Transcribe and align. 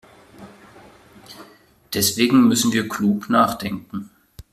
Deswegen 1.93 2.47
müssen 2.47 2.73
wir 2.73 2.89
klug 2.89 3.29
nachdenken. 3.29 4.09